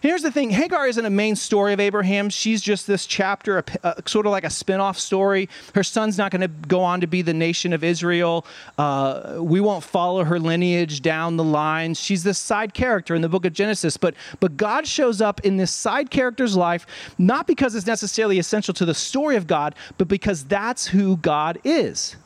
Here's 0.01 0.22
the 0.22 0.32
thing 0.32 0.51
Hagar 0.51 0.86
isn't 0.86 1.06
a 1.06 1.10
main 1.10 1.36
story 1.36 1.74
of 1.74 1.80
Abraham. 1.80 2.30
She's 2.30 2.62
just 2.62 2.88
this 2.88 3.06
chapter, 3.06 3.60
a, 3.60 3.63
a, 3.84 4.04
sort 4.06 4.25
of 4.25 4.34
like 4.34 4.44
a 4.44 4.50
spin 4.50 4.80
off 4.80 5.00
story. 5.00 5.50
Her 5.74 5.84
son's 5.84 6.18
not 6.18 6.30
going 6.30 6.42
to 6.42 6.48
go 6.48 6.82
on 6.82 7.01
to 7.01 7.08
be 7.08 7.22
the 7.22 7.34
nation 7.34 7.74
of 7.74 7.84
Israel. 7.84 8.46
Uh, 8.77 9.38
we 9.39 9.60
won't 9.60 9.84
follow 9.84 10.24
her 10.25 10.39
lineage 10.39 11.01
down 11.01 11.38
the 11.38 11.44
line. 11.44 11.94
She's 11.94 12.24
this 12.24 12.38
side 12.38 12.74
character 12.74 13.16
in 13.16 13.22
the 13.22 13.30
book 13.30 13.46
of 13.46 13.54
Genesis. 13.54 13.98
But, 13.98 14.13
but 14.39 14.58
God 14.58 14.86
shows 14.86 15.22
up 15.22 15.39
in 15.42 15.58
this 15.58 15.72
side 15.72 16.12
character's 16.12 16.56
life, 16.56 16.86
not 17.18 17.48
because 17.48 17.75
it's 17.75 17.88
necessarily 17.88 18.39
essential 18.39 18.74
to 18.75 18.86
the 18.86 18.94
story 18.94 19.36
of 19.36 19.48
God, 19.48 19.74
but 19.98 20.08
because 20.08 20.44
that's 20.44 20.88
who 20.88 21.18
God 21.18 21.60
is. 21.63 22.18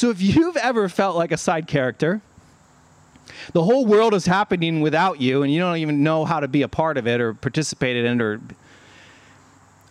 So 0.00 0.08
if 0.08 0.22
you've 0.22 0.56
ever 0.56 0.88
felt 0.88 1.14
like 1.14 1.30
a 1.30 1.36
side 1.36 1.66
character, 1.66 2.22
the 3.52 3.62
whole 3.62 3.84
world 3.84 4.14
is 4.14 4.24
happening 4.24 4.80
without 4.80 5.20
you 5.20 5.42
and 5.42 5.52
you 5.52 5.60
don't 5.60 5.76
even 5.76 6.02
know 6.02 6.24
how 6.24 6.40
to 6.40 6.48
be 6.48 6.62
a 6.62 6.68
part 6.68 6.96
of 6.96 7.06
it 7.06 7.20
or 7.20 7.34
participate 7.34 7.98
in 7.98 8.18
it 8.18 8.24
or 8.24 8.40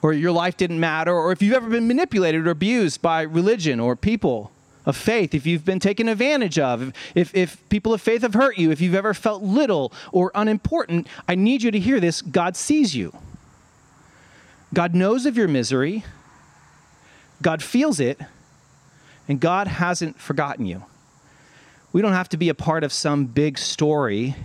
or 0.01 0.13
your 0.13 0.31
life 0.31 0.57
didn't 0.57 0.79
matter 0.79 1.13
or 1.13 1.31
if 1.31 1.43
you've 1.43 1.53
ever 1.53 1.69
been 1.69 1.87
manipulated 1.87 2.47
or 2.47 2.49
abused 2.49 3.03
by 3.03 3.21
religion 3.21 3.79
or 3.79 3.95
people 3.95 4.51
of 4.83 4.97
faith, 4.97 5.35
if 5.35 5.45
you've 5.45 5.63
been 5.63 5.79
taken 5.79 6.09
advantage 6.09 6.57
of, 6.57 6.91
if, 7.13 7.35
if 7.35 7.69
people 7.69 7.93
of 7.93 8.01
faith 8.01 8.23
have 8.23 8.33
hurt 8.33 8.57
you, 8.57 8.71
if 8.71 8.81
you've 8.81 8.95
ever 8.95 9.13
felt 9.13 9.43
little 9.43 9.93
or 10.11 10.31
unimportant, 10.33 11.05
I 11.27 11.35
need 11.35 11.61
you 11.61 11.69
to 11.69 11.79
hear 11.79 11.99
this. 11.99 12.23
God 12.23 12.55
sees 12.55 12.95
you. 12.95 13.15
God 14.73 14.95
knows 14.95 15.27
of 15.27 15.37
your 15.37 15.47
misery. 15.47 16.03
God 17.43 17.61
feels 17.61 17.99
it 17.99 18.19
and 19.29 19.39
God 19.39 19.67
hasn't 19.67 20.19
forgotten 20.19 20.65
you. 20.65 20.83
We 21.93 22.01
don't 22.01 22.13
have 22.13 22.29
to 22.29 22.37
be 22.37 22.49
a 22.49 22.55
part 22.55 22.83
of 22.83 22.91
some 22.91 23.25
big 23.25 23.57
story 23.59 24.35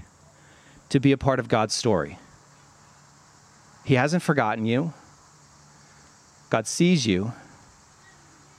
to 0.91 1.01
be 1.01 1.11
a 1.11 1.17
part 1.17 1.41
of 1.41 1.49
God's 1.49 1.75
story. 1.75 2.19
He 3.85 3.95
hasn't 3.95 4.23
forgotten 4.23 4.67
you. 4.67 4.93
God 6.51 6.67
sees 6.67 7.07
you, 7.07 7.33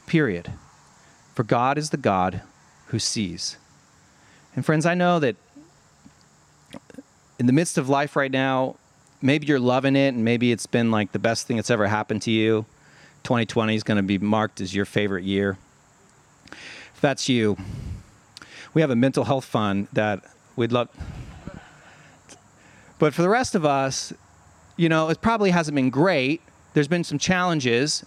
period. 0.07 0.51
For 1.35 1.43
God 1.43 1.77
is 1.77 1.91
the 1.91 1.97
God 1.97 2.41
who 2.87 2.99
sees. 2.99 3.57
And 4.55 4.65
friends, 4.65 4.85
I 4.85 4.95
know 4.95 5.19
that 5.19 5.35
in 7.37 7.45
the 7.45 7.53
midst 7.53 7.77
of 7.77 7.87
life 7.87 8.15
right 8.15 8.31
now, 8.31 8.77
maybe 9.21 9.45
you're 9.45 9.59
loving 9.59 9.95
it 9.95 10.13
and 10.13 10.25
maybe 10.25 10.51
it's 10.51 10.65
been 10.65 10.89
like 10.91 11.11
the 11.11 11.19
best 11.19 11.45
thing 11.47 11.57
that's 11.57 11.71
ever 11.71 11.87
happened 11.87 12.23
to 12.23 12.31
you. 12.31 12.65
2020 13.23 13.75
is 13.75 13.83
going 13.83 13.97
to 13.97 14.03
be 14.03 14.17
marked 14.17 14.61
as 14.61 14.73
your 14.73 14.85
favorite 14.85 15.23
year. 15.23 15.57
That's 17.05 17.29
you, 17.29 17.55
we 18.73 18.81
have 18.81 18.89
a 18.89 18.95
mental 18.95 19.25
health 19.25 19.45
fund 19.45 19.87
that 19.93 20.23
we'd 20.55 20.71
love. 20.71 20.89
But 22.97 23.13
for 23.13 23.21
the 23.21 23.29
rest 23.29 23.53
of 23.53 23.63
us, 23.63 24.11
you 24.75 24.89
know, 24.89 25.09
it 25.09 25.21
probably 25.21 25.51
hasn't 25.51 25.75
been 25.75 25.91
great. 25.91 26.41
There's 26.73 26.87
been 26.87 27.03
some 27.03 27.19
challenges. 27.19 28.03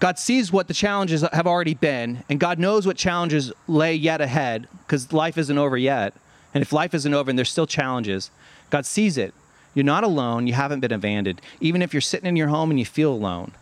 God 0.00 0.18
sees 0.18 0.50
what 0.50 0.66
the 0.66 0.74
challenges 0.74 1.24
have 1.32 1.46
already 1.46 1.74
been, 1.74 2.24
and 2.28 2.40
God 2.40 2.58
knows 2.58 2.84
what 2.84 2.96
challenges 2.96 3.52
lay 3.68 3.94
yet 3.94 4.20
ahead 4.20 4.66
because 4.84 5.12
life 5.12 5.38
isn't 5.38 5.56
over 5.56 5.76
yet. 5.76 6.14
And 6.52 6.62
if 6.62 6.72
life 6.72 6.94
isn't 6.94 7.14
over 7.14 7.30
and 7.30 7.38
there's 7.38 7.48
still 7.48 7.68
challenges, 7.68 8.32
God 8.70 8.86
sees 8.86 9.16
it. 9.16 9.32
You're 9.72 9.84
not 9.84 10.02
alone. 10.02 10.48
You 10.48 10.54
haven't 10.54 10.80
been 10.80 10.90
abandoned. 10.90 11.40
Even 11.60 11.80
if 11.80 11.94
you're 11.94 12.00
sitting 12.00 12.26
in 12.26 12.34
your 12.34 12.48
home 12.48 12.70
and 12.70 12.78
you 12.80 12.84
feel 12.84 13.12
alone, 13.12 13.52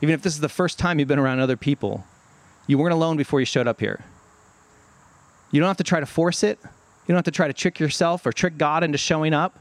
even 0.00 0.14
if 0.14 0.22
this 0.22 0.32
is 0.32 0.40
the 0.40 0.48
first 0.48 0.78
time 0.78 0.98
you've 0.98 1.08
been 1.08 1.18
around 1.18 1.40
other 1.40 1.58
people, 1.58 2.06
you 2.70 2.78
weren't 2.78 2.92
alone 2.92 3.16
before 3.16 3.40
you 3.40 3.46
showed 3.46 3.66
up 3.66 3.80
here. 3.80 4.04
You 5.50 5.60
don't 5.60 5.66
have 5.66 5.78
to 5.78 5.84
try 5.84 5.98
to 5.98 6.06
force 6.06 6.44
it. 6.44 6.56
You 6.62 7.08
don't 7.08 7.16
have 7.16 7.24
to 7.24 7.32
try 7.32 7.48
to 7.48 7.52
trick 7.52 7.80
yourself 7.80 8.24
or 8.24 8.32
trick 8.32 8.56
God 8.58 8.84
into 8.84 8.96
showing 8.96 9.34
up. 9.34 9.58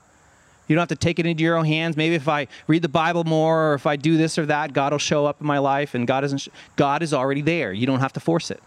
You 0.68 0.76
don't 0.76 0.84
have 0.84 0.90
to 0.90 0.96
take 0.96 1.18
it 1.18 1.26
into 1.26 1.42
your 1.42 1.58
own 1.58 1.66
hands. 1.66 1.98
Maybe 1.98 2.14
if 2.14 2.28
I 2.28 2.48
read 2.68 2.84
the 2.84 2.88
Bible 2.88 3.24
more 3.24 3.72
or 3.72 3.74
if 3.74 3.88
I 3.88 3.96
do 3.96 4.16
this 4.16 4.38
or 4.38 4.46
that, 4.46 4.74
God 4.74 4.92
will 4.92 5.00
show 5.00 5.26
up 5.26 5.42
in 5.42 5.48
my 5.48 5.58
life 5.58 5.96
and 5.96 6.06
God 6.06 6.24
isn't 6.24 6.48
God 6.76 7.02
is 7.02 7.12
already 7.12 7.42
there. 7.42 7.74
You 7.74 7.88
don't 7.88 8.00
have 8.00 8.14
to 8.14 8.20
force 8.20 8.52
it. 8.52 8.62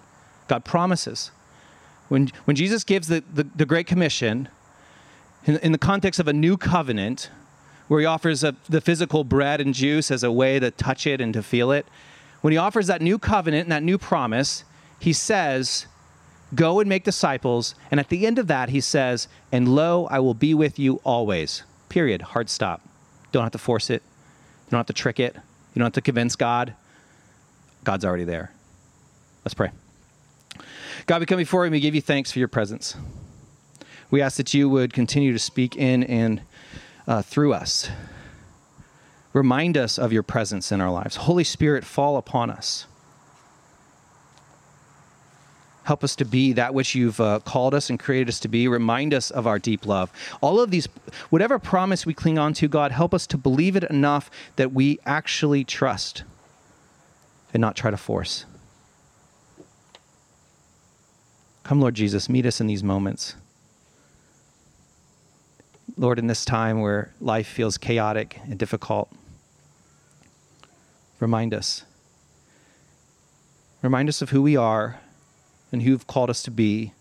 God 0.48 0.64
promises. 0.64 1.30
When 2.08 2.32
when 2.44 2.56
Jesus 2.56 2.82
gives 2.82 3.06
the, 3.06 3.22
the, 3.32 3.44
the 3.44 3.64
Great 3.64 3.86
Commission 3.86 4.48
in, 5.44 5.58
in 5.58 5.70
the 5.70 5.78
context 5.78 6.18
of 6.18 6.26
a 6.26 6.32
new 6.32 6.56
covenant, 6.56 7.30
where 7.86 8.00
he 8.00 8.06
offers 8.06 8.42
a, 8.42 8.56
the 8.68 8.80
physical 8.80 9.22
bread 9.22 9.60
and 9.60 9.72
juice 9.72 10.10
as 10.10 10.24
a 10.24 10.32
way 10.32 10.58
to 10.58 10.72
touch 10.72 11.06
it 11.06 11.20
and 11.20 11.32
to 11.34 11.44
feel 11.44 11.70
it, 11.70 11.86
when 12.42 12.52
he 12.52 12.58
offers 12.58 12.88
that 12.88 13.00
new 13.00 13.18
covenant 13.18 13.64
and 13.64 13.72
that 13.72 13.82
new 13.82 13.96
promise, 13.96 14.64
he 14.98 15.12
says, 15.12 15.86
Go 16.54 16.80
and 16.80 16.88
make 16.88 17.04
disciples. 17.04 17.74
And 17.90 17.98
at 17.98 18.10
the 18.10 18.26
end 18.26 18.38
of 18.38 18.46
that, 18.48 18.68
he 18.68 18.80
says, 18.80 19.26
And 19.50 19.74
lo, 19.74 20.06
I 20.10 20.18
will 20.20 20.34
be 20.34 20.52
with 20.52 20.78
you 20.78 21.00
always. 21.02 21.62
Period. 21.88 22.20
Hard 22.20 22.50
stop. 22.50 22.82
Don't 23.30 23.42
have 23.42 23.52
to 23.52 23.58
force 23.58 23.88
it. 23.88 24.02
You 24.66 24.70
don't 24.72 24.78
have 24.78 24.86
to 24.86 24.92
trick 24.92 25.18
it. 25.18 25.34
You 25.34 25.78
don't 25.78 25.86
have 25.86 25.92
to 25.94 26.02
convince 26.02 26.36
God. 26.36 26.74
God's 27.84 28.04
already 28.04 28.24
there. 28.24 28.52
Let's 29.44 29.54
pray. 29.54 29.70
God, 31.06 31.20
we 31.20 31.26
come 31.26 31.38
before 31.38 31.62
you 31.62 31.66
and 31.66 31.72
we 31.72 31.80
give 31.80 31.94
you 31.94 32.02
thanks 32.02 32.30
for 32.30 32.38
your 32.38 32.48
presence. 32.48 32.96
We 34.10 34.20
ask 34.20 34.36
that 34.36 34.52
you 34.52 34.68
would 34.68 34.92
continue 34.92 35.32
to 35.32 35.38
speak 35.38 35.76
in 35.76 36.04
and 36.04 36.42
uh, 37.08 37.22
through 37.22 37.54
us. 37.54 37.88
Remind 39.32 39.76
us 39.76 39.98
of 39.98 40.12
your 40.12 40.22
presence 40.22 40.70
in 40.70 40.80
our 40.80 40.90
lives. 40.90 41.16
Holy 41.16 41.44
Spirit, 41.44 41.84
fall 41.84 42.16
upon 42.16 42.50
us. 42.50 42.86
Help 45.84 46.04
us 46.04 46.14
to 46.16 46.24
be 46.24 46.52
that 46.52 46.74
which 46.74 46.94
you've 46.94 47.20
uh, 47.20 47.40
called 47.40 47.74
us 47.74 47.90
and 47.90 47.98
created 47.98 48.28
us 48.28 48.38
to 48.40 48.48
be. 48.48 48.68
Remind 48.68 49.12
us 49.12 49.30
of 49.30 49.46
our 49.46 49.58
deep 49.58 49.84
love. 49.84 50.12
All 50.40 50.60
of 50.60 50.70
these, 50.70 50.86
whatever 51.30 51.58
promise 51.58 52.06
we 52.06 52.14
cling 52.14 52.38
on 52.38 52.52
to, 52.54 52.68
God, 52.68 52.92
help 52.92 53.12
us 53.12 53.26
to 53.28 53.36
believe 53.36 53.74
it 53.74 53.84
enough 53.84 54.30
that 54.56 54.72
we 54.72 55.00
actually 55.04 55.64
trust 55.64 56.22
and 57.52 57.60
not 57.60 57.74
try 57.74 57.90
to 57.90 57.96
force. 57.96 58.44
Come, 61.64 61.80
Lord 61.80 61.94
Jesus, 61.94 62.28
meet 62.28 62.46
us 62.46 62.60
in 62.60 62.66
these 62.68 62.84
moments. 62.84 63.34
Lord, 65.96 66.18
in 66.18 66.26
this 66.28 66.44
time 66.44 66.80
where 66.80 67.12
life 67.20 67.46
feels 67.46 67.76
chaotic 67.76 68.38
and 68.44 68.58
difficult, 68.58 69.10
remind 71.22 71.54
us. 71.54 71.84
Remind 73.80 74.08
us 74.08 74.20
of 74.20 74.30
who 74.30 74.42
we 74.42 74.56
are 74.56 75.00
and 75.70 75.82
who 75.82 75.90
you've 75.90 76.06
called 76.06 76.28
us 76.28 76.42
to 76.42 76.50
be. 76.50 76.92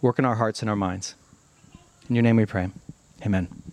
Work 0.00 0.18
in 0.18 0.24
our 0.24 0.36
hearts 0.36 0.62
and 0.62 0.70
our 0.70 0.76
minds. 0.76 1.14
In 2.08 2.16
your 2.16 2.22
name 2.22 2.36
we 2.36 2.46
pray. 2.46 2.70
Amen. 3.24 3.65